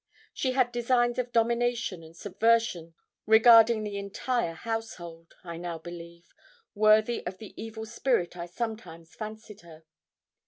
[0.33, 2.95] She had designs of domination and subversion
[3.27, 6.33] regarding the entire household, I now believe,
[6.73, 9.83] worthy of the evil spirit I sometimes fancied her.